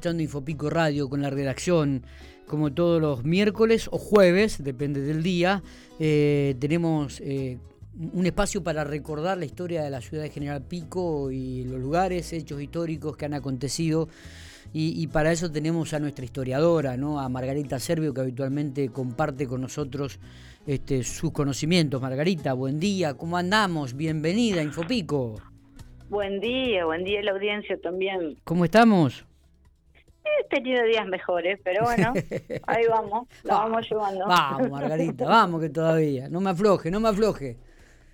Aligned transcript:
escuchando 0.00 0.22
Infopico 0.22 0.70
Radio 0.70 1.10
con 1.10 1.20
la 1.20 1.28
redacción, 1.28 2.04
como 2.46 2.72
todos 2.72 3.02
los 3.02 3.22
miércoles 3.22 3.86
o 3.92 3.98
jueves, 3.98 4.64
depende 4.64 5.02
del 5.02 5.22
día, 5.22 5.62
eh, 5.98 6.56
tenemos 6.58 7.20
eh, 7.20 7.58
un 8.14 8.24
espacio 8.24 8.64
para 8.64 8.82
recordar 8.82 9.36
la 9.36 9.44
historia 9.44 9.82
de 9.82 9.90
la 9.90 10.00
ciudad 10.00 10.22
de 10.22 10.30
General 10.30 10.62
Pico 10.62 11.30
y 11.30 11.64
los 11.64 11.78
lugares, 11.78 12.32
hechos 12.32 12.62
históricos 12.62 13.14
que 13.14 13.26
han 13.26 13.34
acontecido. 13.34 14.08
Y, 14.72 15.06
para 15.08 15.32
eso 15.32 15.52
tenemos 15.52 15.92
a 15.92 15.98
nuestra 15.98 16.24
historiadora, 16.24 16.96
¿no? 16.96 17.20
a 17.20 17.28
Margarita 17.28 17.78
Servio, 17.78 18.14
que 18.14 18.22
habitualmente 18.22 18.88
comparte 18.88 19.46
con 19.46 19.60
nosotros 19.60 20.18
este, 20.66 21.02
sus 21.02 21.32
conocimientos. 21.32 22.00
Margarita, 22.00 22.54
buen 22.54 22.80
día, 22.80 23.12
¿cómo 23.14 23.36
andamos? 23.36 23.94
Bienvenida 23.94 24.60
a 24.60 24.64
Infopico. 24.64 25.42
Buen 26.08 26.40
día, 26.40 26.86
buen 26.86 27.04
día 27.04 27.22
la 27.22 27.32
audiencia 27.32 27.76
también. 27.82 28.38
¿Cómo 28.44 28.64
estamos? 28.64 29.26
He 30.24 30.44
tenido 30.48 30.84
días 30.84 31.06
mejores, 31.06 31.58
pero 31.64 31.84
bueno, 31.84 32.12
ahí 32.66 32.84
vamos, 32.88 33.28
la 33.42 33.54
vamos 33.54 33.88
llevando. 33.88 34.26
Vamos, 34.26 34.70
Margarita, 34.70 35.26
vamos 35.26 35.60
que 35.60 35.70
todavía. 35.70 36.28
No 36.28 36.40
me 36.40 36.50
afloje, 36.50 36.90
no 36.90 37.00
me 37.00 37.08
afloje. 37.08 37.56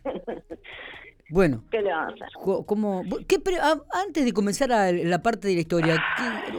Bueno, 1.28 1.64
¿qué 1.70 1.82
le 1.82 1.90
vamos 1.90 2.14
a 2.20 2.26
hacer? 2.26 3.60
antes 4.06 4.24
de 4.24 4.32
comenzar 4.32 4.68
la 4.68 5.22
parte 5.22 5.48
de 5.48 5.54
la 5.54 5.60
historia, 5.60 6.04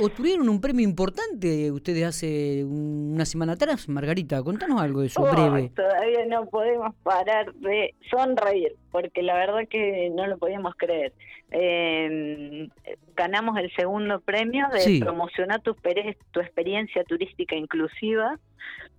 ¿obtuvieron 0.02 0.50
un 0.50 0.60
premio 0.60 0.84
importante 0.84 1.72
ustedes 1.72 2.04
hace 2.04 2.66
una 2.66 3.26
semana 3.26 3.54
atrás, 3.54 3.88
Margarita? 3.88 4.44
Contanos 4.44 4.82
algo 4.82 5.02
de 5.02 5.08
eso, 5.08 5.22
breve. 5.22 5.72
Todavía 5.76 6.26
no 6.28 6.46
podemos 6.48 6.94
parar 7.04 7.54
de 7.56 7.96
sonreír, 8.10 8.76
porque 8.92 9.22
la 9.22 9.36
verdad 9.36 9.68
que 9.70 10.12
no 10.14 10.28
lo 10.28 10.38
podíamos 10.38 10.76
creer. 10.76 11.14
Eh, 11.52 12.68
ganamos 13.16 13.58
el 13.58 13.74
segundo 13.74 14.20
premio 14.20 14.68
de 14.74 15.00
promocionar 15.00 15.62
tu, 15.62 15.76
tu 16.32 16.40
experiencia 16.42 17.06
turística 17.06 17.56
inclusiva 17.56 18.38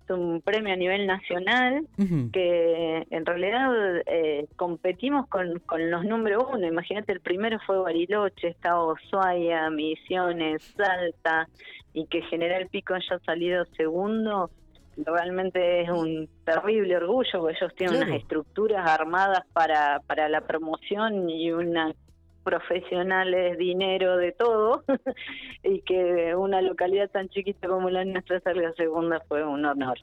un 0.09 0.41
premio 0.41 0.73
a 0.73 0.75
nivel 0.75 1.05
nacional 1.05 1.85
que 2.33 3.05
en 3.09 3.25
realidad 3.25 4.01
eh, 4.07 4.47
competimos 4.55 5.27
con, 5.27 5.59
con 5.59 5.91
los 5.91 6.03
número 6.03 6.47
uno. 6.51 6.65
Imagínate, 6.65 7.11
el 7.11 7.19
primero 7.19 7.59
fue 7.65 7.77
Bariloche, 7.79 8.47
estaba 8.47 8.91
Ushuaia, 8.91 9.69
Misiones, 9.69 10.63
Salta, 10.75 11.47
y 11.93 12.05
que 12.07 12.21
General 12.23 12.67
Pico 12.67 12.93
haya 12.93 13.19
salido 13.25 13.65
segundo, 13.77 14.49
realmente 14.97 15.81
es 15.81 15.89
un 15.89 16.27
terrible 16.43 16.97
orgullo, 16.97 17.39
porque 17.39 17.57
ellos 17.57 17.73
tienen 17.75 18.03
unas 18.03 18.21
estructuras 18.21 18.87
armadas 18.87 19.43
para, 19.53 20.01
para 20.07 20.29
la 20.29 20.41
promoción 20.41 21.29
y 21.29 21.51
una 21.51 21.93
profesionales, 22.43 23.57
dinero, 23.57 24.17
de 24.17 24.31
todo, 24.31 24.83
y 25.63 25.81
que 25.81 26.35
una 26.35 26.61
localidad 26.61 27.09
tan 27.09 27.29
chiquita 27.29 27.67
como 27.67 27.89
la 27.89 28.05
nuestra 28.05 28.39
salga 28.41 28.73
segunda 28.73 29.21
fue 29.27 29.43
un 29.43 29.65
honor. 29.65 29.99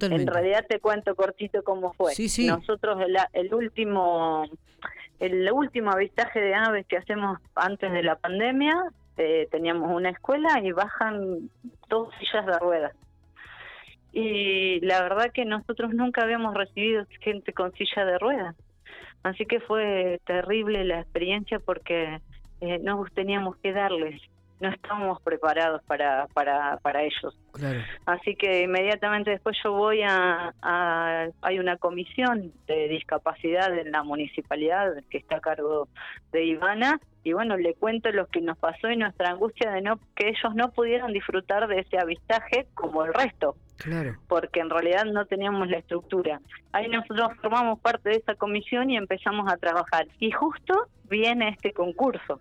En 0.00 0.26
realidad 0.26 0.64
te 0.68 0.80
cuento 0.80 1.14
cortito 1.14 1.62
cómo 1.62 1.92
fue. 1.92 2.12
Nosotros 2.46 2.98
el, 3.32 3.54
último 3.54 4.44
el 5.18 5.50
último 5.52 5.90
avistaje 5.90 6.40
de 6.40 6.54
aves 6.54 6.86
que 6.86 6.96
hacemos 6.96 7.38
antes 7.54 7.92
de 7.92 8.02
la 8.02 8.16
pandemia, 8.16 8.74
eh, 9.16 9.48
teníamos 9.50 9.90
una 9.94 10.10
escuela 10.10 10.60
y 10.62 10.72
bajan 10.72 11.50
dos 11.88 12.08
sillas 12.18 12.46
de 12.46 12.58
ruedas. 12.58 12.92
Y 14.12 14.80
la 14.80 15.02
verdad 15.02 15.30
que 15.32 15.44
nosotros 15.44 15.92
nunca 15.92 16.22
habíamos 16.22 16.54
recibido 16.54 17.04
gente 17.20 17.52
con 17.52 17.72
silla 17.74 18.04
de 18.04 18.18
ruedas. 18.18 18.56
Así 19.22 19.44
que 19.46 19.60
fue 19.60 20.20
terrible 20.24 20.84
la 20.84 21.00
experiencia 21.00 21.58
porque 21.58 22.20
eh, 22.60 22.78
no 22.82 23.04
teníamos 23.14 23.56
que 23.56 23.72
darles, 23.72 24.20
no 24.60 24.68
estábamos 24.68 25.20
preparados 25.22 25.82
para, 25.84 26.26
para, 26.28 26.78
para 26.78 27.02
ellos. 27.02 27.36
Así 28.06 28.36
que 28.36 28.62
inmediatamente 28.62 29.30
después 29.30 29.56
yo 29.64 29.72
voy 29.72 30.02
a, 30.02 30.52
Hay 31.42 31.58
una 31.58 31.76
comisión 31.76 32.52
de 32.66 32.88
discapacidad 32.88 33.76
en 33.76 33.92
la 33.92 34.02
municipalidad 34.02 34.94
que 35.10 35.18
está 35.18 35.36
a 35.36 35.40
cargo 35.40 35.88
de 36.32 36.44
Ivana 36.44 37.00
y 37.22 37.32
bueno, 37.32 37.56
le 37.56 37.74
cuento 37.74 38.10
lo 38.12 38.26
que 38.26 38.40
nos 38.40 38.56
pasó 38.58 38.90
y 38.90 38.96
nuestra 38.96 39.30
angustia 39.30 39.70
de 39.70 39.82
no 39.82 39.98
que 40.14 40.28
ellos 40.28 40.54
no 40.54 40.70
pudieran 40.70 41.12
disfrutar 41.12 41.66
de 41.68 41.80
ese 41.80 41.98
avistaje 41.98 42.66
como 42.74 43.04
el 43.04 43.12
resto. 43.12 43.56
Claro. 43.82 44.16
Porque 44.28 44.60
en 44.60 44.68
realidad 44.68 45.04
no 45.06 45.24
teníamos 45.24 45.68
la 45.68 45.78
estructura. 45.78 46.40
Ahí 46.72 46.88
nosotros 46.88 47.30
formamos 47.40 47.80
parte 47.80 48.10
de 48.10 48.16
esa 48.16 48.34
comisión 48.34 48.90
y 48.90 48.96
empezamos 48.96 49.50
a 49.50 49.56
trabajar. 49.56 50.06
Y 50.18 50.30
justo 50.32 50.86
viene 51.08 51.48
este 51.48 51.72
concurso, 51.72 52.40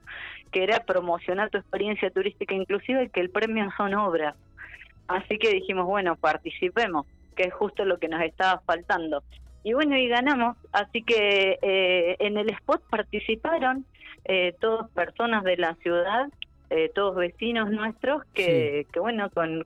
que 0.51 0.63
era 0.63 0.83
promocionar 0.83 1.50
tu 1.50 1.57
experiencia 1.57 2.11
turística 2.11 2.53
inclusiva 2.53 3.03
y 3.03 3.09
que 3.09 3.22
el 3.22 3.29
premio 3.29 3.69
son 3.77 3.94
obras. 3.94 4.35
Así 5.07 5.38
que 5.38 5.53
dijimos, 5.53 5.85
bueno, 5.85 6.17
participemos, 6.17 7.07
que 7.35 7.44
es 7.44 7.53
justo 7.53 7.85
lo 7.85 8.00
que 8.00 8.09
nos 8.09 8.21
estaba 8.21 8.59
faltando. 8.66 9.23
Y 9.63 9.73
bueno, 9.73 9.97
y 9.97 10.09
ganamos. 10.09 10.57
Así 10.73 11.03
que 11.03 11.57
eh, 11.61 12.17
en 12.19 12.38
el 12.38 12.50
spot 12.50 12.83
participaron 12.89 13.85
eh, 14.25 14.56
todas 14.59 14.89
personas 14.91 15.45
de 15.45 15.56
la 15.56 15.75
ciudad, 15.75 16.27
eh, 16.69 16.91
todos 16.94 17.16
vecinos 17.16 17.71
nuestros, 17.71 18.25
que, 18.33 18.85
que 18.91 19.00
bueno, 19.00 19.29
con 19.29 19.66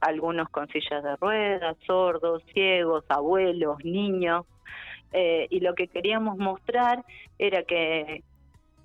algunos 0.00 0.48
con 0.48 0.68
sillas 0.68 1.02
de 1.02 1.16
ruedas, 1.16 1.76
sordos, 1.86 2.42
ciegos, 2.52 3.04
abuelos, 3.08 3.84
niños, 3.84 4.46
eh, 5.12 5.46
y 5.50 5.60
lo 5.60 5.74
que 5.74 5.88
queríamos 5.88 6.36
mostrar 6.38 7.04
era 7.38 7.62
que, 7.62 8.22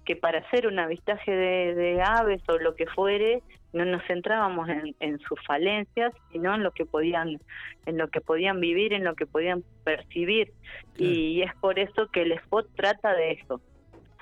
que 0.05 0.16
para 0.16 0.39
hacer 0.39 0.67
un 0.67 0.79
avistaje 0.79 1.31
de, 1.31 2.01
aves 2.01 2.41
o 2.47 2.57
lo 2.57 2.75
que 2.75 2.85
fuere, 2.88 3.41
no 3.73 3.85
nos 3.85 4.03
centrábamos 4.05 4.69
en, 4.99 5.19
sus 5.19 5.39
falencias, 5.45 6.13
sino 6.31 6.53
en 6.53 6.63
lo 6.63 6.71
que 6.71 6.85
podían, 6.85 7.39
en 7.85 7.97
lo 7.97 8.07
que 8.09 8.21
podían 8.21 8.59
vivir, 8.59 8.94
en 8.94 9.03
lo 9.03 9.15
que 9.15 9.25
podían 9.25 9.63
percibir, 9.83 10.51
y 10.95 11.41
es 11.41 11.53
por 11.55 11.79
eso 11.79 12.07
que 12.11 12.21
el 12.21 12.33
spot 12.33 12.67
trata 12.75 13.13
de 13.13 13.31
eso. 13.31 13.61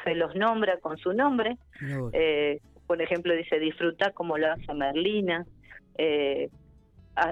Se 0.05 0.15
los 0.15 0.33
nombra 0.35 0.77
con 0.77 0.97
su 0.97 1.13
nombre. 1.13 1.57
Eh, 2.13 2.59
por 2.87 3.01
ejemplo, 3.01 3.35
dice 3.35 3.59
disfruta 3.59 4.11
como 4.11 4.37
lo 4.37 4.51
hace 4.51 4.73
Merlina, 4.73 5.45
eh, 5.97 6.49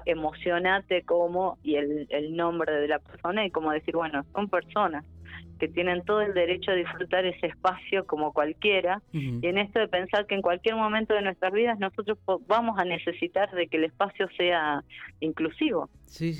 emocionate 0.05 1.03
como, 1.03 1.57
y 1.63 1.75
el, 1.75 2.07
el 2.09 2.35
nombre 2.35 2.73
de 2.73 2.87
la 2.87 2.99
persona, 2.99 3.45
y 3.45 3.51
como 3.51 3.71
decir, 3.71 3.95
bueno, 3.95 4.25
son 4.33 4.49
personas 4.49 5.05
que 5.59 5.67
tienen 5.67 6.03
todo 6.05 6.21
el 6.21 6.33
derecho 6.33 6.71
a 6.71 6.75
disfrutar 6.75 7.25
ese 7.25 7.47
espacio 7.47 8.05
como 8.05 8.31
cualquiera, 8.31 9.01
y 9.11 9.45
en 9.45 9.57
esto 9.57 9.79
de 9.79 9.87
pensar 9.87 10.25
que 10.25 10.35
en 10.35 10.41
cualquier 10.41 10.75
momento 10.75 11.13
de 11.13 11.21
nuestras 11.21 11.51
vidas 11.51 11.77
nosotros 11.79 12.17
vamos 12.47 12.79
a 12.79 12.85
necesitar 12.85 13.51
de 13.51 13.67
que 13.67 13.77
el 13.77 13.83
espacio 13.83 14.27
sea 14.37 14.83
inclusivo. 15.19 15.89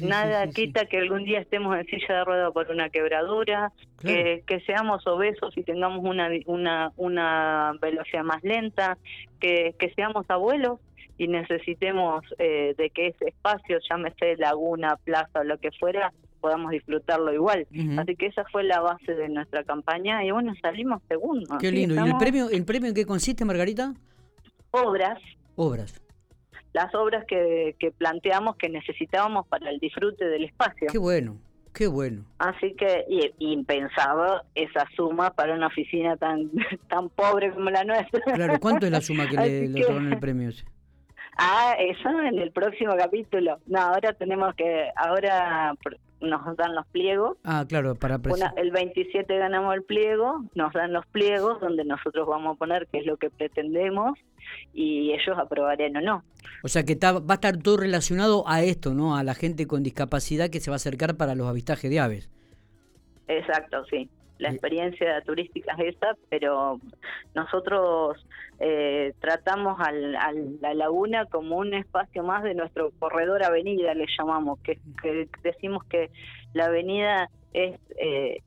Nada 0.02 0.48
quita 0.48 0.86
que 0.86 0.98
algún 0.98 1.26
día 1.26 1.40
estemos 1.40 1.78
en 1.78 1.86
silla 1.86 2.20
de 2.20 2.24
rueda 2.24 2.52
por 2.52 2.72
una 2.72 2.90
quebradura, 2.90 3.72
que, 4.02 4.44
que, 4.48 4.62
seamos 4.62 5.06
obesos 5.06 5.56
y 5.58 5.64
tengamos 5.64 6.04
una, 6.04 6.30
una, 6.46 6.94
una 6.96 7.74
velocidad 7.82 8.24
más 8.24 8.42
lenta, 8.44 8.98
que, 9.40 9.76
que 9.78 9.90
seamos 9.94 10.26
abuelos 10.30 10.80
y 11.20 11.28
necesitemos 11.28 12.24
eh, 12.40 12.74
de 12.78 12.90
que 12.92 13.08
ese 13.08 13.28
espacio, 13.28 13.78
llámese 13.90 14.38
laguna, 14.38 14.96
plaza 15.04 15.42
o 15.42 15.44
lo 15.44 15.58
que 15.60 15.70
fuera, 15.72 16.14
podamos 16.40 16.72
disfrutarlo 16.72 17.34
igual. 17.34 17.68
Así 17.98 18.16
que 18.16 18.28
esa 18.28 18.46
fue 18.46 18.64
la 18.64 18.80
base 18.80 19.14
de 19.14 19.28
nuestra 19.28 19.66
campaña 19.66 20.24
y 20.24 20.32
bueno, 20.32 20.54
salimos 20.62 21.02
segundos. 21.10 21.58
Qué 21.60 21.72
lindo. 21.72 21.94
¿Y 21.94 22.10
el 22.10 22.18
premio, 22.18 22.50
el 22.50 22.64
premio 22.64 22.88
en 22.88 22.96
qué 22.96 23.06
consiste, 23.06 23.44
Margarita? 23.44 23.94
Obras. 24.72 25.20
Obras. 25.58 26.02
Las 26.72 26.96
obras 26.96 27.26
que, 27.28 27.76
que 27.78 27.92
planteamos 27.92 28.56
que 28.56 28.70
necesitábamos 28.70 29.46
para 29.48 29.70
el 29.70 29.80
disfrute 29.80 30.24
del 30.24 30.46
espacio. 30.46 30.88
Qué 30.90 31.00
bueno. 31.00 31.38
Qué 31.74 31.88
bueno. 31.88 32.24
Así 32.38 32.76
que 32.76 33.06
y, 33.10 33.34
impensado 33.40 34.42
esa 34.56 34.88
suma 34.96 35.32
para 35.32 35.54
una 35.54 35.68
oficina 35.68 36.16
tan 36.16 36.50
tan 36.90 37.10
pobre 37.10 37.52
como 37.52 37.70
la 37.70 37.84
nuestra. 37.84 38.22
Claro, 38.22 38.58
¿cuánto 38.62 38.86
es 38.86 38.92
la 38.94 39.02
suma 39.02 39.28
que 39.28 39.36
le, 39.38 39.68
le 39.68 39.82
el 39.82 40.20
premio? 40.20 40.52
Ah, 41.42 41.74
eso 41.80 42.10
en 42.10 42.38
el 42.38 42.52
próximo 42.52 42.98
capítulo. 42.98 43.60
No, 43.66 43.80
ahora 43.80 44.12
tenemos 44.12 44.54
que, 44.56 44.90
ahora 44.94 45.74
nos 46.20 46.58
dan 46.58 46.76
los 46.76 46.86
pliegos. 46.88 47.38
Ah, 47.46 47.64
claro, 47.66 47.96
para 47.96 48.20
El 48.58 48.72
27 48.72 49.38
ganamos 49.38 49.74
el 49.74 49.84
pliego, 49.84 50.44
nos 50.54 50.74
dan 50.74 50.92
los 50.92 51.06
pliegos 51.06 51.62
donde 51.62 51.86
nosotros 51.86 52.28
vamos 52.28 52.56
a 52.56 52.60
poner 52.60 52.88
qué 52.92 53.00
es 53.00 53.06
lo 53.06 53.16
que 53.16 53.30
pretendemos 53.30 54.20
y 54.74 55.14
ellos 55.14 55.38
aprobarán 55.38 55.96
o 55.96 56.02
no. 56.02 56.24
O 56.62 56.68
sea 56.68 56.84
que 56.84 56.98
va 57.02 57.22
a 57.30 57.34
estar 57.36 57.56
todo 57.56 57.78
relacionado 57.78 58.44
a 58.46 58.62
esto, 58.62 58.94
¿no? 58.94 59.16
A 59.16 59.24
la 59.24 59.34
gente 59.34 59.66
con 59.66 59.82
discapacidad 59.82 60.50
que 60.50 60.60
se 60.60 60.70
va 60.70 60.76
a 60.76 60.84
acercar 60.84 61.16
para 61.16 61.36
los 61.36 61.48
avistajes 61.48 61.90
de 61.90 62.02
aves. 62.02 62.30
Exacto, 63.30 63.86
sí 63.86 64.10
la 64.40 64.50
experiencia 64.50 65.22
turística 65.22 65.76
es 65.78 65.96
esa, 65.96 66.16
pero 66.30 66.80
nosotros 67.36 68.26
eh, 68.60 69.14
tratamos 69.20 69.80
al, 69.80 70.14
la 70.62 70.74
laguna 70.74 71.26
como 71.26 71.58
un 71.58 71.74
espacio 71.74 72.24
más 72.24 72.44
de 72.44 72.56
nuestro 72.56 72.92
corredor 73.00 73.44
avenida, 73.44 73.94
le 73.94 74.06
llamamos, 74.18 74.60
que, 74.62 74.80
decimos 75.44 75.84
que 75.86 76.10
la 76.54 76.66
avenida 76.66 77.30
es 77.54 77.80
eh, 77.98 78.42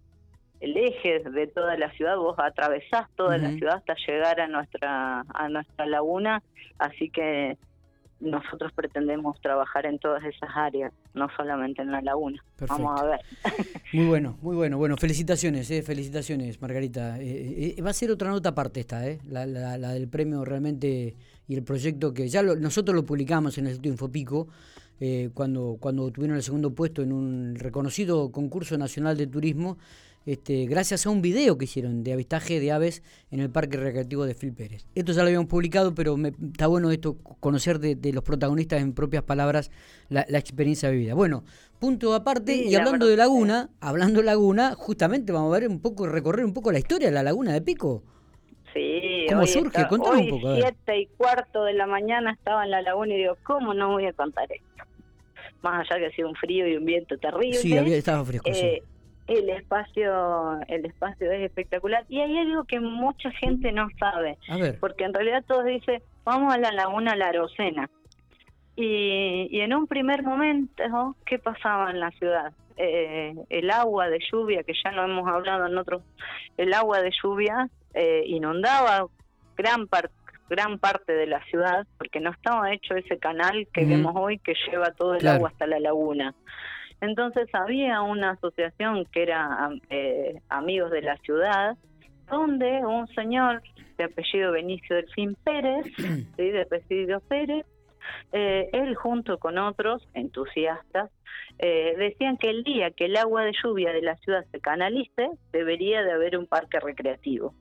el 0.60 0.76
eje 0.76 1.20
de 1.20 1.46
toda 1.48 1.76
la 1.76 1.90
ciudad, 1.92 2.16
vos 2.16 2.38
atravesás 2.38 3.10
toda 3.14 3.36
la 3.36 3.50
ciudad 3.52 3.76
hasta 3.76 3.94
llegar 4.06 4.40
a 4.40 4.48
nuestra, 4.48 5.24
a 5.28 5.48
nuestra 5.48 5.86
laguna, 5.86 6.42
así 6.78 7.10
que 7.10 7.58
nosotros 8.22 8.72
pretendemos 8.72 9.38
trabajar 9.40 9.84
en 9.86 9.98
todas 9.98 10.22
esas 10.24 10.50
áreas, 10.54 10.92
no 11.12 11.28
solamente 11.36 11.82
en 11.82 11.90
la 11.90 12.00
laguna. 12.00 12.42
Vamos 12.68 13.00
a 13.00 13.04
ver. 13.04 13.20
Muy 13.92 14.06
bueno, 14.06 14.38
muy 14.40 14.56
bueno. 14.56 14.78
Bueno, 14.78 14.96
felicitaciones, 14.96 15.70
eh, 15.70 15.82
felicitaciones, 15.82 16.60
Margarita. 16.62 17.20
Eh, 17.20 17.74
eh, 17.76 17.82
va 17.82 17.90
a 17.90 17.92
ser 17.92 18.10
otra 18.10 18.30
nota 18.30 18.50
aparte 18.50 18.80
esta, 18.80 19.06
eh, 19.06 19.18
la, 19.28 19.44
la, 19.46 19.92
del 19.92 20.08
premio 20.08 20.44
realmente 20.44 21.14
y 21.46 21.54
el 21.54 21.62
proyecto 21.62 22.14
que 22.14 22.28
ya 22.28 22.42
nosotros 22.42 22.94
lo 22.94 23.04
publicamos 23.04 23.58
en 23.58 23.66
el 23.66 23.72
Instituto 23.72 23.92
Infopico. 23.92 24.48
cuando, 25.34 25.76
cuando 25.80 26.10
tuvieron 26.12 26.36
el 26.36 26.42
segundo 26.42 26.70
puesto 26.70 27.02
en 27.02 27.12
un 27.12 27.56
reconocido 27.56 28.30
concurso 28.30 28.78
nacional 28.78 29.16
de 29.16 29.26
turismo 29.26 29.76
este, 30.24 30.66
gracias 30.66 31.06
a 31.06 31.10
un 31.10 31.20
video 31.20 31.58
que 31.58 31.64
hicieron 31.64 32.04
de 32.04 32.12
avistaje 32.12 32.60
de 32.60 32.70
aves 32.70 33.02
en 33.30 33.40
el 33.40 33.50
Parque 33.50 33.76
Recreativo 33.76 34.24
de 34.24 34.34
Phil 34.34 34.52
Pérez. 34.52 34.86
Esto 34.94 35.12
ya 35.12 35.22
lo 35.22 35.26
habíamos 35.26 35.48
publicado, 35.48 35.94
pero 35.94 36.16
me, 36.16 36.32
está 36.52 36.68
bueno 36.68 36.90
esto, 36.90 37.16
conocer 37.18 37.78
de, 37.80 38.12
los 38.12 38.22
protagonistas 38.22 38.80
en 38.80 38.94
propias 38.94 39.24
palabras 39.24 39.70
la, 40.08 40.22
experiencia 40.38 40.90
vivida. 40.90 41.14
Bueno, 41.14 41.44
punto 41.80 42.14
aparte, 42.14 42.54
y 42.54 42.74
hablando 42.74 43.06
de 43.06 43.16
Laguna, 43.16 43.70
hablando 43.80 44.20
de 44.20 44.26
Laguna, 44.26 44.74
justamente 44.76 45.32
vamos 45.32 45.54
a 45.54 45.58
ver 45.58 45.68
un 45.68 45.80
poco, 45.80 46.06
recorrer 46.06 46.44
un 46.44 46.54
poco 46.54 46.70
la 46.70 46.78
historia 46.78 47.08
de 47.08 47.14
la 47.14 47.22
Laguna 47.22 47.52
de 47.52 47.60
Pico. 47.60 48.04
Sí, 48.72 49.26
¿Cómo 49.28 49.46
surge? 49.46 49.86
Contame 49.86 50.22
un 50.22 50.40
poco. 50.40 50.54
siete 50.54 51.00
y 51.00 51.06
cuarto 51.06 51.64
de 51.64 51.74
la 51.74 51.86
mañana 51.86 52.32
estaba 52.32 52.64
en 52.64 52.70
la 52.70 52.80
laguna 52.80 53.12
y 53.12 53.18
digo, 53.18 53.36
¿cómo 53.42 53.74
no 53.74 53.90
voy 53.90 54.06
a 54.06 54.14
contar 54.14 54.50
esto? 54.50 54.84
Más 55.60 55.86
allá 55.90 56.00
que 56.00 56.06
ha 56.06 56.10
sido 56.12 56.28
un 56.28 56.34
frío 56.36 56.66
y 56.66 56.76
un 56.76 56.84
viento 56.86 57.18
terrible. 57.18 57.54
Sí, 57.54 57.76
había, 57.76 57.96
estaba 57.96 58.24
fresco, 58.24 58.52
sí 58.52 58.64
eh, 58.64 58.82
el 59.26 59.48
espacio 59.50 60.60
el 60.68 60.84
espacio 60.84 61.30
es 61.30 61.42
espectacular. 61.42 62.04
Y 62.08 62.20
hay 62.20 62.38
algo 62.38 62.64
que 62.64 62.80
mucha 62.80 63.30
gente 63.32 63.72
no 63.72 63.88
sabe 63.98 64.38
porque 64.80 65.04
en 65.04 65.14
realidad 65.14 65.44
todos 65.46 65.64
dicen 65.64 66.02
vamos 66.24 66.52
a 66.52 66.58
la 66.58 66.72
laguna 66.72 67.16
La 67.16 67.32
Rosena 67.32 67.88
y, 68.76 69.48
y 69.50 69.60
en 69.60 69.74
un 69.74 69.86
primer 69.86 70.22
momento 70.22 71.16
qué 71.26 71.38
pasaba 71.38 71.90
en 71.90 72.00
la 72.00 72.10
ciudad 72.12 72.52
eh, 72.76 73.34
el 73.50 73.70
agua 73.70 74.08
de 74.08 74.18
lluvia 74.30 74.62
que 74.62 74.72
ya 74.82 74.92
lo 74.92 75.04
hemos 75.04 75.28
hablado 75.28 75.66
en 75.66 75.76
otros 75.76 76.02
el 76.56 76.72
agua 76.72 77.02
de 77.02 77.12
lluvia 77.22 77.68
eh, 77.94 78.24
inundaba 78.26 79.06
gran 79.56 79.86
parte 79.86 80.14
gran 80.48 80.78
parte 80.78 81.12
de 81.12 81.26
la 81.26 81.42
ciudad 81.44 81.86
porque 81.98 82.20
no 82.20 82.30
estaba 82.30 82.72
hecho 82.72 82.94
ese 82.94 83.18
canal 83.18 83.66
que 83.72 83.84
vemos 83.84 84.12
hoy 84.16 84.38
que 84.38 84.54
lleva 84.70 84.90
todo 84.92 85.14
el 85.14 85.26
agua 85.26 85.48
hasta 85.50 85.66
la 85.66 85.80
laguna 85.80 86.34
entonces 87.02 87.48
había 87.52 88.00
una 88.00 88.30
asociación 88.30 89.04
que 89.06 89.24
era 89.24 89.70
eh, 89.90 90.40
Amigos 90.48 90.92
de 90.92 91.02
la 91.02 91.16
Ciudad, 91.18 91.76
donde 92.30 92.86
un 92.86 93.08
señor 93.08 93.60
de 93.98 94.04
apellido 94.04 94.52
Benicio 94.52 94.96
Delfín 94.96 95.36
Pérez, 95.44 95.84
¿sí? 95.96 96.50
de 96.50 96.62
apellido 96.62 97.18
Pérez, 97.20 97.66
eh, 98.32 98.70
él 98.72 98.94
junto 98.94 99.38
con 99.38 99.58
otros 99.58 100.08
entusiastas 100.14 101.10
eh, 101.58 101.94
decían 101.98 102.36
que 102.36 102.50
el 102.50 102.62
día 102.62 102.92
que 102.92 103.06
el 103.06 103.16
agua 103.16 103.42
de 103.42 103.52
lluvia 103.62 103.92
de 103.92 104.02
la 104.02 104.16
ciudad 104.18 104.44
se 104.52 104.60
canalice, 104.60 105.28
debería 105.52 106.02
de 106.02 106.12
haber 106.12 106.38
un 106.38 106.46
parque 106.46 106.78
recreativo. 106.78 107.52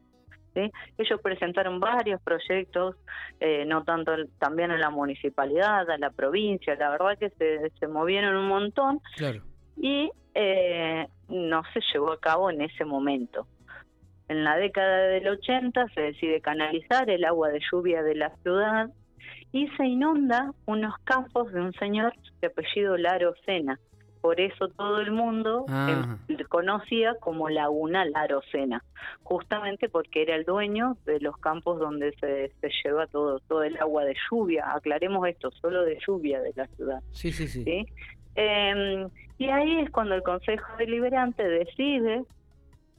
Ellos 0.55 1.21
presentaron 1.21 1.79
varios 1.79 2.21
proyectos, 2.21 2.95
eh, 3.39 3.65
no 3.65 3.83
tanto 3.83 4.11
también 4.39 4.71
a 4.71 4.77
la 4.77 4.89
municipalidad, 4.89 5.89
a 5.89 5.97
la 5.97 6.09
provincia, 6.09 6.75
la 6.75 6.89
verdad 6.89 7.17
que 7.17 7.29
se, 7.31 7.69
se 7.79 7.87
movieron 7.87 8.35
un 8.35 8.47
montón 8.47 8.99
y 9.77 10.11
eh, 10.33 11.07
no 11.29 11.63
se 11.73 11.79
llevó 11.93 12.11
a 12.11 12.19
cabo 12.19 12.49
en 12.49 12.61
ese 12.61 12.85
momento. 12.85 13.47
En 14.27 14.43
la 14.43 14.55
década 14.55 15.07
del 15.07 15.27
80 15.27 15.87
se 15.93 16.01
decide 16.01 16.41
canalizar 16.41 17.09
el 17.09 17.25
agua 17.25 17.49
de 17.49 17.59
lluvia 17.71 18.01
de 18.01 18.15
la 18.15 18.29
ciudad 18.37 18.89
y 19.51 19.67
se 19.69 19.85
inunda 19.85 20.51
unos 20.65 20.97
campos 21.03 21.51
de 21.51 21.59
un 21.59 21.73
señor 21.73 22.13
de 22.39 22.47
apellido 22.47 22.97
Laro 22.97 23.33
Sena 23.45 23.77
por 24.21 24.39
eso 24.39 24.69
todo 24.69 24.99
el 25.01 25.11
mundo 25.11 25.65
conocía 26.47 27.15
como 27.19 27.49
Laguna 27.49 28.05
Larocena, 28.05 28.83
justamente 29.23 29.89
porque 29.89 30.21
era 30.21 30.35
el 30.35 30.45
dueño 30.45 30.95
de 31.05 31.19
los 31.19 31.37
campos 31.37 31.79
donde 31.79 32.13
se, 32.19 32.51
se 32.61 32.69
lleva 32.83 33.07
todo, 33.07 33.39
todo 33.39 33.63
el 33.63 33.77
agua 33.77 34.05
de 34.05 34.15
lluvia. 34.29 34.71
Aclaremos 34.73 35.27
esto, 35.27 35.51
solo 35.51 35.83
de 35.83 35.97
lluvia 36.05 36.39
de 36.41 36.53
la 36.55 36.67
ciudad. 36.67 37.01
Sí, 37.11 37.31
sí, 37.31 37.47
sí. 37.47 37.85
Em, 38.35 39.09
y 39.39 39.49
ahí 39.49 39.79
es 39.79 39.89
cuando 39.89 40.15
el 40.15 40.23
Consejo 40.23 40.77
Deliberante 40.77 41.43
decide 41.43 42.23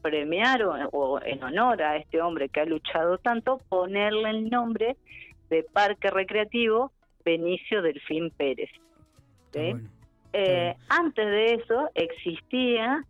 premiar 0.02 0.64
o, 0.64 1.22
en 1.22 1.42
honor 1.44 1.82
a 1.82 1.96
este 1.96 2.20
hombre 2.20 2.48
que 2.48 2.60
ha 2.60 2.64
luchado 2.64 3.18
tanto, 3.18 3.58
ponerle 3.68 4.30
el 4.30 4.50
nombre 4.50 4.96
de 5.48 5.62
Parque 5.62 6.10
Recreativo 6.10 6.90
Benicio 7.24 7.80
Delfín 7.80 8.30
Pérez. 8.30 8.70
¿sí? 9.52 9.76
Eh, 10.32 10.74
antes 10.88 11.26
de 11.26 11.54
eso 11.54 11.90
existía 11.94 13.04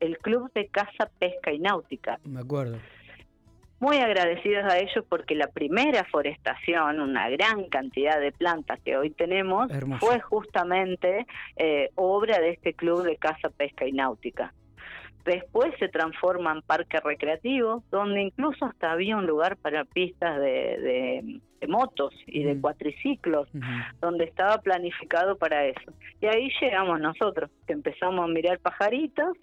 el 0.00 0.18
Club 0.18 0.50
de 0.54 0.68
Caza, 0.68 1.10
Pesca 1.18 1.52
y 1.52 1.58
Náutica. 1.58 2.18
Me 2.24 2.40
acuerdo. 2.40 2.78
Muy 3.80 3.98
agradecidos 3.98 4.64
a 4.64 4.78
ellos 4.78 5.04
porque 5.08 5.34
la 5.34 5.48
primera 5.48 6.04
forestación, 6.04 7.00
una 7.00 7.28
gran 7.28 7.68
cantidad 7.68 8.18
de 8.18 8.32
plantas 8.32 8.80
que 8.80 8.96
hoy 8.96 9.10
tenemos, 9.10 9.70
fue 9.98 10.20
justamente 10.20 11.26
eh, 11.56 11.90
obra 11.96 12.38
de 12.38 12.50
este 12.50 12.72
Club 12.72 13.02
de 13.02 13.16
Caza, 13.16 13.50
Pesca 13.50 13.86
y 13.86 13.92
Náutica. 13.92 14.54
Después 15.24 15.72
se 15.78 15.88
transforma 15.88 16.52
en 16.52 16.62
parque 16.62 17.00
recreativo, 17.00 17.82
donde 17.90 18.22
incluso 18.22 18.66
hasta 18.66 18.92
había 18.92 19.16
un 19.16 19.26
lugar 19.26 19.56
para 19.56 19.84
pistas 19.84 20.38
de, 20.38 21.40
motos 21.66 22.12
y 22.26 22.42
de 22.44 22.60
cuatriciclos, 22.60 23.48
donde 24.00 24.24
estaba 24.24 24.58
planificado 24.58 25.38
para 25.38 25.64
eso. 25.64 25.92
Y 26.20 26.26
ahí 26.26 26.50
llegamos 26.60 27.00
nosotros, 27.00 27.50
que 27.66 27.72
empezamos 27.72 28.22
a 28.22 28.28
mirar 28.28 28.58
pajaritos 28.58 29.34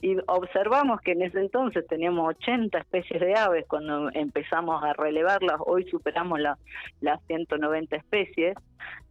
y 0.00 0.16
observamos 0.26 1.00
que 1.00 1.12
en 1.12 1.22
ese 1.22 1.40
entonces 1.40 1.86
teníamos 1.86 2.28
80 2.28 2.78
especies 2.78 3.20
de 3.20 3.34
aves 3.34 3.64
cuando 3.68 4.10
empezamos 4.12 4.82
a 4.82 4.92
relevarlas, 4.92 5.56
hoy 5.64 5.84
superamos 5.90 6.40
la, 6.40 6.58
las 7.00 7.22
190 7.26 7.96
especies, 7.96 8.56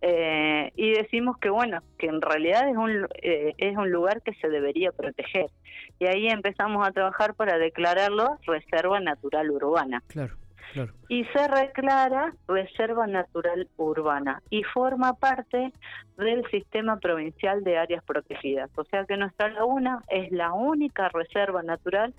eh, 0.01 0.71
y 0.75 0.91
decimos 0.91 1.37
que 1.37 1.49
bueno, 1.49 1.81
que 1.97 2.07
en 2.07 2.21
realidad 2.21 2.69
es 2.69 2.75
un, 2.75 3.07
eh, 3.21 3.53
es 3.57 3.77
un 3.77 3.89
lugar 3.89 4.21
que 4.21 4.33
se 4.35 4.49
debería 4.49 4.91
proteger. 4.91 5.47
Y 5.99 6.05
ahí 6.05 6.27
empezamos 6.27 6.85
a 6.85 6.91
trabajar 6.91 7.33
para 7.35 7.57
declararlo 7.57 8.37
reserva 8.45 8.99
natural 8.99 9.49
urbana. 9.51 10.03
Claro. 10.07 10.35
Y 11.09 11.25
se 11.25 11.47
declara 11.47 12.33
Reserva 12.47 13.07
Natural 13.07 13.67
Urbana 13.77 14.41
y 14.49 14.63
forma 14.63 15.13
parte 15.13 15.71
del 16.17 16.43
Sistema 16.49 16.97
Provincial 16.97 17.63
de 17.63 17.77
Áreas 17.77 18.03
Protegidas. 18.03 18.69
O 18.75 18.83
sea 18.85 19.05
que 19.05 19.17
nuestra 19.17 19.49
laguna 19.49 20.03
es 20.09 20.31
la 20.31 20.53
única 20.53 21.09
reserva 21.09 21.63
natural 21.63 22.13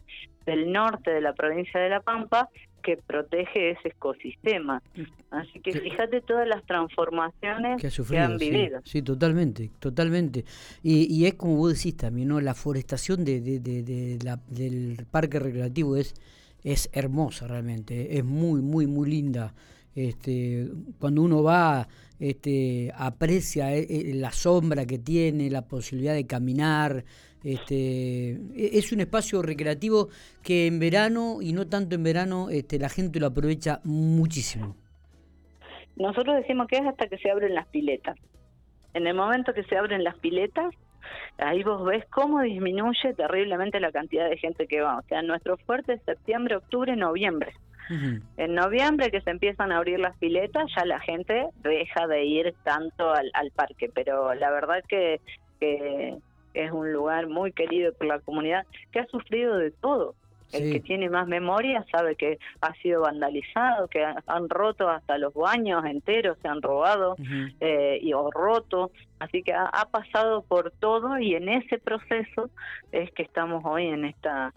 del 0.46 0.72
norte 0.72 1.10
de 1.10 1.20
la 1.20 1.32
provincia 1.32 1.80
de 1.80 1.88
La 1.88 2.00
Pampa 2.00 2.48
que 2.84 2.98
protege 2.98 3.70
ese 3.70 3.88
ecosistema. 3.88 4.82
Así 5.30 5.58
que 5.60 5.72
fíjate 5.72 6.20
todas 6.20 6.46
las 6.46 6.64
transformaciones 6.66 7.80
que, 7.80 8.18
han 8.18 8.36
vivido. 8.36 8.80
Sí, 8.84 9.02
totalmente, 9.02 9.70
totalmente. 9.80 10.44
Y, 10.82 11.24
es 11.24 11.34
como 11.34 11.56
vos 11.56 11.74
decís 11.74 11.96
también, 11.96 12.28
¿no? 12.28 12.40
La 12.40 12.54
forestación 12.54 13.24
de, 13.24 13.40
del 13.40 15.06
parque 15.10 15.40
recreativo 15.40 15.96
es 15.96 16.14
es 16.64 16.90
hermosa 16.92 17.46
realmente, 17.46 18.16
es 18.16 18.24
muy, 18.24 18.62
muy, 18.62 18.86
muy 18.86 19.08
linda. 19.08 19.54
Este, 19.94 20.66
cuando 20.98 21.22
uno 21.22 21.42
va, 21.42 21.86
este, 22.18 22.90
aprecia 22.96 23.74
eh, 23.76 23.86
eh, 23.88 24.14
la 24.14 24.32
sombra 24.32 24.86
que 24.86 24.98
tiene, 24.98 25.50
la 25.50 25.62
posibilidad 25.62 26.14
de 26.14 26.26
caminar. 26.26 27.04
Este, 27.44 28.30
e, 28.30 28.70
es 28.72 28.90
un 28.92 29.00
espacio 29.00 29.42
recreativo 29.42 30.08
que 30.42 30.66
en 30.66 30.78
verano 30.78 31.38
y 31.42 31.52
no 31.52 31.68
tanto 31.68 31.94
en 31.94 32.02
verano 32.02 32.48
este, 32.50 32.78
la 32.78 32.88
gente 32.88 33.20
lo 33.20 33.26
aprovecha 33.26 33.80
muchísimo. 33.84 34.74
Nosotros 35.96 36.36
decimos 36.36 36.66
que 36.66 36.76
es 36.76 36.86
hasta 36.86 37.06
que 37.06 37.18
se 37.18 37.30
abren 37.30 37.54
las 37.54 37.68
piletas. 37.68 38.16
En 38.94 39.06
el 39.06 39.14
momento 39.14 39.52
que 39.52 39.62
se 39.64 39.76
abren 39.76 40.02
las 40.02 40.18
piletas, 40.18 40.74
ahí 41.38 41.62
vos 41.62 41.84
ves 41.84 42.04
cómo 42.10 42.40
disminuye 42.40 43.14
terriblemente 43.14 43.80
la 43.80 43.92
cantidad 43.92 44.28
de 44.28 44.36
gente 44.36 44.66
que 44.66 44.80
va. 44.80 44.98
O 44.98 45.02
sea, 45.02 45.22
nuestro 45.22 45.56
fuerte 45.58 45.94
es 45.94 46.02
septiembre, 46.02 46.56
octubre, 46.56 46.94
noviembre. 46.96 47.52
En 48.38 48.54
noviembre 48.54 49.10
que 49.10 49.20
se 49.20 49.30
empiezan 49.30 49.70
a 49.70 49.76
abrir 49.76 50.00
las 50.00 50.16
piletas, 50.16 50.70
ya 50.74 50.86
la 50.86 51.00
gente 51.00 51.48
deja 51.62 52.06
de 52.06 52.24
ir 52.24 52.54
tanto 52.64 53.10
al, 53.10 53.30
al 53.34 53.50
parque, 53.50 53.90
pero 53.94 54.32
la 54.32 54.50
verdad 54.50 54.82
que, 54.88 55.20
que 55.60 56.16
es 56.54 56.72
un 56.72 56.92
lugar 56.92 57.26
muy 57.26 57.52
querido 57.52 57.92
por 57.92 58.06
la 58.06 58.20
comunidad 58.20 58.64
que 58.90 59.00
ha 59.00 59.06
sufrido 59.06 59.58
de 59.58 59.70
todo. 59.70 60.14
El 60.52 60.72
que 60.72 60.80
tiene 60.80 61.10
más 61.10 61.26
memoria 61.26 61.84
sabe 61.90 62.16
que 62.16 62.38
ha 62.60 62.74
sido 62.74 63.02
vandalizado, 63.02 63.88
que 63.88 64.04
han 64.04 64.48
roto 64.48 64.88
hasta 64.88 65.18
los 65.18 65.34
baños 65.34 65.84
enteros, 65.84 66.38
se 66.42 66.48
han 66.48 66.62
robado 66.62 67.16
eh, 67.60 67.98
y 68.00 68.12
o 68.12 68.30
roto. 68.30 68.92
Así 69.18 69.42
que 69.42 69.52
ha, 69.52 69.88
pasado 69.90 70.42
por 70.42 70.70
todo 70.72 71.18
y 71.18 71.34
en 71.34 71.48
ese 71.48 71.78
proceso 71.78 72.50
es 72.92 73.10
que 73.12 73.22
estamos 73.22 73.64
hoy 73.64 73.86
en 73.86 74.04
esta 74.04 74.52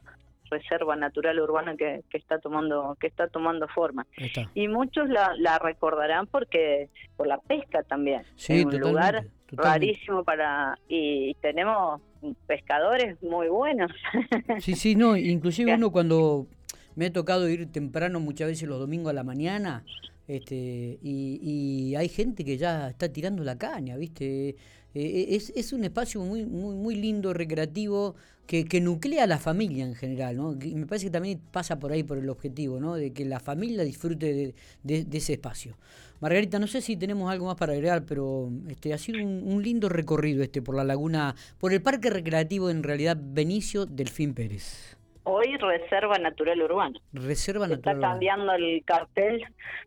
reserva 0.49 0.95
natural 0.95 1.39
urbana 1.39 1.75
que, 1.75 2.03
está 2.11 2.39
tomando 2.39 2.95
que 2.99 3.07
está 3.07 3.27
tomando 3.27 3.67
forma. 3.67 4.05
Y 4.53 4.67
muchos 4.67 5.09
la, 5.09 5.33
la, 5.37 5.59
recordarán 5.59 6.27
porque 6.27 6.89
por 7.15 7.27
la 7.27 7.37
pesca 7.39 7.83
también. 7.83 8.23
Sí, 8.35 8.63
un 8.63 8.79
lugar 8.79 9.25
rarísimo 9.51 10.23
para 10.23 10.77
y 10.87 11.33
tenemos 11.35 12.01
pescadores 12.45 13.21
muy 13.21 13.47
buenos. 13.47 13.91
Sí, 14.61 14.73
sí, 14.73 14.95
no, 14.95 15.15
inclusive 15.15 15.73
uno 15.73 15.91
cuando 15.91 16.47
me 16.95 17.07
ha 17.07 17.13
tocado 17.13 17.47
ir 17.47 17.71
temprano 17.71 18.19
muchas 18.19 18.47
veces 18.47 18.67
los 18.67 18.79
domingos 18.79 19.11
a 19.11 19.13
la 19.13 19.23
mañana 19.23 19.83
este, 20.27 20.99
y, 21.01 21.95
hay 21.95 22.09
gente 22.09 22.43
que 22.43 22.57
ya 22.57 22.89
está 22.89 23.09
tirando 23.09 23.43
la 23.43 23.57
caña, 23.57 23.95
¿viste? 23.95 24.55
Eh, 24.93 25.27
es, 25.29 25.53
es, 25.55 25.73
un 25.73 25.83
espacio 25.85 26.21
muy, 26.21 26.45
muy, 26.45 26.75
muy 26.75 26.95
lindo, 26.95 27.33
recreativo, 27.33 28.15
que, 28.47 28.65
que, 28.65 28.81
nuclea 28.81 29.25
a 29.25 29.27
la 29.27 29.37
familia 29.37 29.85
en 29.85 29.95
general, 29.95 30.37
¿no? 30.37 30.53
Y 30.53 30.75
me 30.75 30.85
parece 30.85 31.07
que 31.07 31.11
también 31.11 31.39
pasa 31.51 31.79
por 31.79 31.91
ahí 31.91 32.03
por 32.03 32.17
el 32.17 32.29
objetivo, 32.29 32.79
¿no? 32.79 32.95
De 32.95 33.13
que 33.13 33.25
la 33.25 33.39
familia 33.39 33.83
disfrute 33.83 34.33
de, 34.33 34.55
de, 34.83 35.17
ese 35.17 35.33
espacio. 35.33 35.75
Margarita, 36.21 36.57
no 36.57 36.67
sé 36.67 36.81
si 36.81 36.97
tenemos 36.97 37.31
algo 37.31 37.45
más 37.45 37.55
para 37.55 37.73
agregar, 37.73 38.03
pero 38.07 38.49
este 38.69 38.93
ha 38.93 38.97
sido 38.97 39.23
un, 39.23 39.43
un, 39.43 39.61
lindo 39.61 39.89
recorrido 39.89 40.41
este 40.41 40.61
por 40.61 40.75
la 40.75 40.83
laguna, 40.83 41.35
por 41.59 41.73
el 41.73 41.81
parque 41.81 42.09
recreativo 42.09 42.69
en 42.69 42.81
realidad 42.81 43.17
Benicio 43.19 43.85
Delfín 43.85 44.33
Pérez 44.33 44.97
hoy 45.27 45.57
Reserva 45.57 46.17
Natural 46.17 46.61
Urbana. 46.61 46.99
Reserva 47.11 47.67
Natural 47.67 47.97
Está 47.97 48.07
cambiando 48.09 48.53
el 48.53 48.83
cartel 48.85 49.43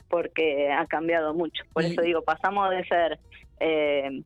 porque 0.08 0.70
ha 0.70 0.86
cambiado 0.86 1.32
mucho. 1.32 1.64
Por 1.72 1.84
eso 1.84 2.02
digo, 2.02 2.22
pasamos 2.22 2.70
de 2.70 2.84
ser 2.84 3.18
eh, 3.58 4.22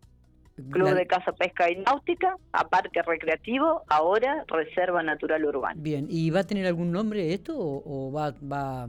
Club 0.70 0.94
de 0.94 1.06
Caza, 1.06 1.32
Pesca 1.32 1.70
y 1.70 1.76
Náutica 1.76 2.36
a 2.52 2.68
Parque 2.68 3.02
Recreativo, 3.02 3.82
ahora 3.88 4.44
Reserva 4.46 5.02
Natural 5.02 5.44
Urbana. 5.44 5.74
Bien, 5.76 6.06
¿y 6.08 6.30
va 6.30 6.40
a 6.40 6.44
tener 6.44 6.66
algún 6.66 6.92
nombre 6.92 7.32
esto 7.34 7.54
o, 7.56 8.12
va, 8.12 8.32
va 8.42 8.88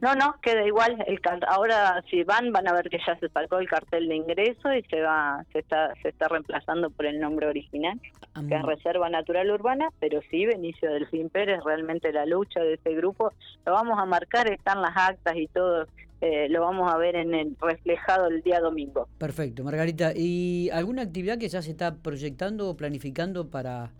no, 0.00 0.14
no, 0.14 0.36
queda 0.42 0.64
igual. 0.64 0.96
El 1.06 1.20
ahora 1.48 2.02
si 2.08 2.22
van 2.22 2.52
van 2.52 2.68
a 2.68 2.72
ver 2.72 2.88
que 2.88 2.98
ya 3.04 3.18
se 3.18 3.28
sacó 3.28 3.58
el 3.58 3.68
cartel 3.68 4.06
de 4.08 4.14
ingreso 4.14 4.72
y 4.72 4.82
se 4.84 5.00
va 5.02 5.44
se 5.52 5.58
está 5.58 5.92
se 6.02 6.10
está 6.10 6.28
reemplazando 6.28 6.90
por 6.90 7.06
el 7.06 7.18
nombre 7.18 7.48
original, 7.48 8.00
que 8.48 8.54
es 8.54 8.62
Reserva 8.62 9.08
Natural 9.08 9.50
Urbana, 9.50 9.88
pero 9.98 10.20
sí 10.30 10.46
Benicio 10.46 10.92
Delfín 10.92 11.30
Pérez, 11.30 11.60
realmente 11.64 12.12
la 12.12 12.26
lucha 12.26 12.60
de 12.60 12.74
este 12.74 12.94
grupo 12.94 13.32
lo 13.66 13.72
vamos 13.72 13.98
a 13.98 14.04
marcar, 14.04 14.48
están 14.48 14.82
las 14.82 14.96
actas 14.96 15.36
y 15.36 15.48
todo. 15.48 15.86
Eh, 16.20 16.48
lo 16.48 16.62
vamos 16.62 16.92
a 16.92 16.96
ver 16.96 17.14
en 17.14 17.32
el 17.32 17.56
reflejado 17.60 18.26
el 18.26 18.42
día 18.42 18.60
domingo. 18.60 19.08
Perfecto, 19.18 19.62
Margarita. 19.62 20.12
¿Y 20.14 20.68
alguna 20.70 21.02
actividad 21.02 21.38
que 21.38 21.48
ya 21.48 21.62
se 21.62 21.70
está 21.70 21.94
proyectando 21.94 22.68
o 22.68 22.76
planificando 22.76 23.48
para, 23.50 23.92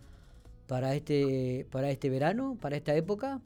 para, 0.67 0.95
este, 0.95 1.67
para 1.71 1.91
este 1.91 2.11
verano, 2.11 2.57
para 2.61 2.77
esta 2.77 2.95
época? 2.95 3.41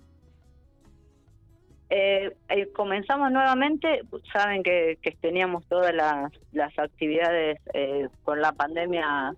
Eh, 1.95 2.35
eh, 2.49 2.73
comenzamos 2.73 3.31
nuevamente, 3.31 4.01
saben 4.33 4.63
que, 4.63 4.97
teníamos 5.21 5.67
todas 5.67 5.95
las, 5.95 6.33
las 6.53 6.79
actividades 6.79 7.61
eh, 7.75 8.09
con 8.25 8.41
la 8.41 8.53
pandemia, 8.53 9.35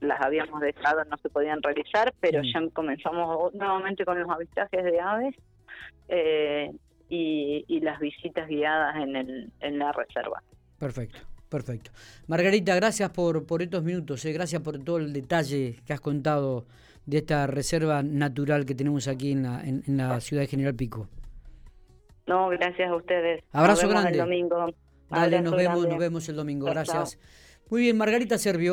las 0.00 0.20
habíamos 0.20 0.60
dejado, 0.60 1.02
no 1.06 1.16
se 1.16 1.30
podían 1.30 1.62
realizar, 1.62 2.12
pero 2.20 2.42
ya 2.42 2.60
comenzamos 2.74 3.54
nuevamente 3.54 4.04
con 4.04 4.20
los 4.20 4.28
avistajes 4.28 4.84
de 4.84 5.00
aves 5.00 5.34
eh, 7.10 7.64
y, 7.66 7.80
las 7.80 7.98
visitas 8.00 8.48
guiadas 8.48 8.96
en, 8.96 9.16
el, 9.16 9.50
en 9.60 9.78
la 9.78 9.92
reserva. 9.92 10.42
Perfecto. 10.78 11.18
Perfecto. 11.48 11.90
Margarita, 12.26 12.74
gracias 12.74 13.08
por, 13.08 13.46
por 13.46 13.62
estos 13.62 13.82
minutos, 13.82 14.22
gracias 14.26 14.60
por 14.60 14.78
todo 14.84 14.98
el 14.98 15.14
detalle 15.14 15.76
que 15.86 15.94
has 15.94 16.00
contado 16.00 16.66
de 17.06 17.18
esta 17.18 17.46
reserva 17.46 18.02
natural 18.02 18.66
que 18.66 18.74
tenemos 18.74 19.08
aquí 19.08 19.32
en 19.32 19.44
la, 19.44 19.62
en 19.64 19.96
la 19.96 20.20
ciudad 20.20 20.42
de 20.42 20.48
General 20.48 20.74
Pico. 20.74 21.08
No, 22.28 22.50
gracias 22.50 22.90
a 22.90 22.94
ustedes. 22.94 23.42
Abrazo 23.52 23.88
grande. 23.88 24.10
El 24.10 24.18
domingo. 24.18 24.66
Dale, 25.10 25.40
nos 25.40 25.56
vemos, 25.56 25.88
nos 25.88 25.98
vemos 25.98 26.28
el 26.28 26.36
domingo. 26.36 26.66
gracias. 26.66 27.18
Muy 27.70 27.82
bien, 27.82 27.96
Margarita 27.96 28.36
Servio. 28.36 28.66